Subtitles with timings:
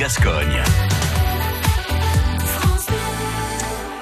[0.00, 0.62] Gascogne.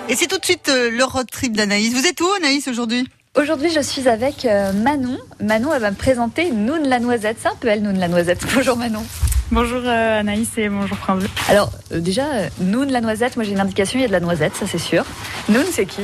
[0.08, 1.92] Et c'est tout de suite euh, le road trip d'Anaïs.
[1.92, 3.08] Vous êtes où Anaïs aujourd'hui?
[3.36, 5.18] Aujourd'hui, je suis avec euh, Manon.
[5.42, 7.38] Manon, elle va me présenter Noun la noisette.
[7.42, 8.46] C'est un peu elle, Noun la noisette.
[8.54, 9.04] Bonjour Manon.
[9.50, 11.28] Bonjour euh, Anaïs et bonjour France Bleu.
[11.48, 14.12] Alors, euh, déjà, euh, Noun la noisette, moi j'ai une indication, il y a de
[14.12, 15.06] la noisette, ça c'est sûr.
[15.48, 16.02] Noun, c'est qui?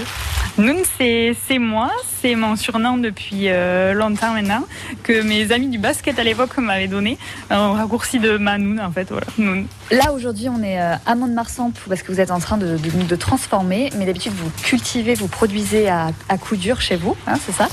[0.57, 1.91] Noun, c'est moi,
[2.21, 4.65] c'est mon surnom depuis euh, longtemps maintenant,
[5.03, 7.19] que mes amis du basket à l'époque m'avaient donné,
[7.51, 9.67] en raccourci de Manoun en fait, voilà, Noun.
[9.91, 13.91] Là, aujourd'hui, on est euh, à Mont-de-Marsan parce que vous êtes en train de, transformer,
[13.99, 17.69] mais d'habitude, vous cultivez, vous produisez à, à coup dur chez vous, hein, c'est ça?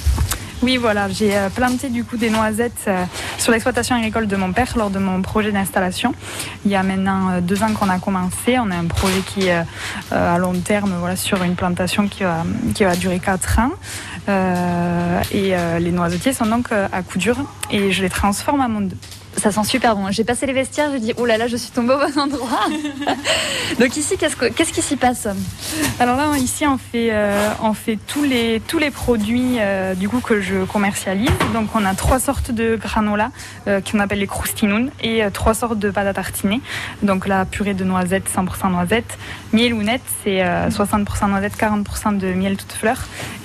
[0.63, 3.03] Oui, voilà, j'ai euh, planté du coup des noisettes euh,
[3.39, 6.13] sur l'exploitation agricole de mon père lors de mon projet d'installation.
[6.65, 8.59] Il y a maintenant euh, deux ans qu'on a commencé.
[8.59, 9.63] On a un projet qui est
[10.11, 12.43] à long terme, voilà, sur une plantation qui va,
[12.75, 13.71] qui durer quatre ans.
[15.31, 17.37] Et les noisetiers sont donc à coup dur
[17.71, 18.87] et je les transforme à mon.
[19.41, 20.11] Ça sent super bon.
[20.11, 22.59] J'ai passé les vestiaires, j'ai dit, oh là là, je suis tombée au bon endroit.
[23.79, 25.27] Donc ici, qu'est-ce que- qu'est-ce qui s'y passe
[25.99, 30.09] Alors là, ici, on fait, euh, on fait tous les, tous les produits euh, du
[30.09, 31.31] coup que je commercialise.
[31.55, 33.31] Donc, on a trois sortes de granola
[33.67, 36.61] euh, qu'on appelle les croustinoun et trois sortes de pâte à tartiner.
[37.01, 39.17] Donc, la purée de noisettes, 100% noisettes.
[39.53, 42.97] Miel ou net, c'est euh, 60% noisettes, 40% de miel toute fleur.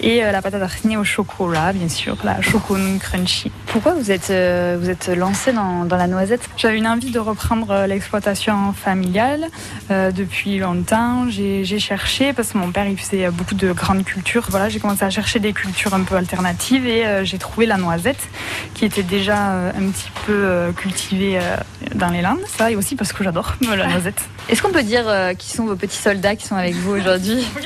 [0.03, 3.51] Et la pâte à tartiner au chocolat, bien sûr, la choconoun crunchy.
[3.67, 7.71] Pourquoi vous êtes, vous êtes lancé dans, dans la noisette J'avais une envie de reprendre
[7.71, 9.49] euh, l'exploitation familiale
[9.91, 11.29] euh, depuis longtemps.
[11.29, 14.47] J'ai cherché parce que mon père il faisait beaucoup de grandes cultures.
[14.49, 17.77] Voilà, j'ai commencé à chercher des cultures un peu alternatives et euh, j'ai trouvé la
[17.77, 18.29] noisette
[18.75, 21.57] qui était déjà euh, un petit peu euh, cultivée euh,
[21.95, 22.41] dans les Landes.
[22.47, 24.23] Ça et aussi parce que j'adore euh, la noisette.
[24.49, 27.45] Est-ce qu'on peut dire euh, qui sont vos petits soldats qui sont avec vous aujourd'hui?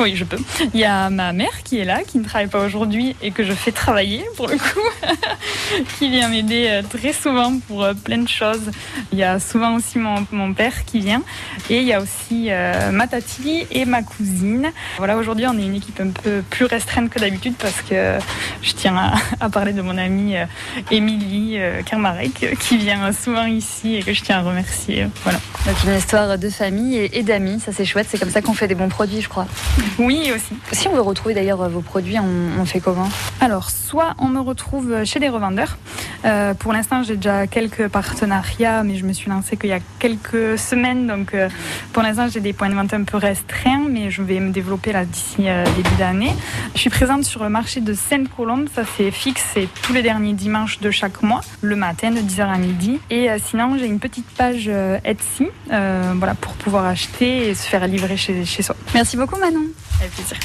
[0.00, 0.38] Oui, je peux.
[0.72, 3.44] Il y a ma mère qui est là, qui ne travaille pas aujourd'hui et que
[3.44, 4.80] je fais travailler pour le coup,
[5.98, 8.70] qui vient m'aider euh, très souvent pour euh, plein de choses.
[9.12, 11.22] Il y a souvent aussi mon, mon père qui vient
[11.70, 14.70] et il y a aussi euh, ma tati et ma cousine.
[14.98, 18.18] Voilà, aujourd'hui on est une équipe un peu plus restreinte que d'habitude parce que
[18.62, 20.46] je tiens à, à parler de mon amie euh,
[20.90, 25.06] Émilie Kermarek qui vient souvent ici et que je tiens à remercier.
[25.22, 25.38] Voilà.
[25.66, 28.68] Donc une histoire de famille et, d'amis, ça c'est chouette, c'est comme ça qu'on fait
[28.68, 29.46] des bons produits je crois.
[29.98, 30.54] Oui aussi.
[30.72, 33.08] Si on veut retrouver d'ailleurs vos produits, on, on fait comment?
[33.40, 35.76] Alors, soit on me retrouve chez des revendeurs.
[36.24, 39.80] Euh, pour l'instant, j'ai déjà quelques partenariats, mais je me suis lancée qu'il y a
[39.98, 41.06] quelques semaines.
[41.06, 41.48] Donc, euh,
[41.92, 44.92] pour l'instant, j'ai des points de vente un peu restreints, mais je vais me développer
[44.92, 46.32] là d'ici euh, début d'année.
[46.74, 48.68] Je suis présente sur le marché de Sainte-Colombe.
[48.74, 49.44] Ça, c'est fixe.
[49.54, 53.00] C'est tous les derniers dimanches de chaque mois, le matin de 10h à midi.
[53.10, 57.54] Et euh, sinon, j'ai une petite page euh, Etsy euh, voilà, pour pouvoir acheter et
[57.54, 58.76] se faire livrer chez, chez soi.
[58.94, 59.66] Merci beaucoup Manon.
[60.00, 60.38] Avec plaisir.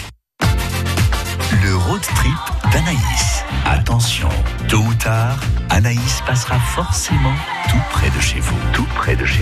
[1.64, 3.39] Le road trip d'Anaïs.
[5.90, 7.34] Anaïs passera forcément
[7.68, 8.58] tout près de chez vous.
[8.74, 9.38] Tout près de chez